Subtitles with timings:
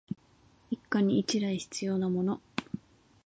[0.71, 2.41] 一家に一台必要なもの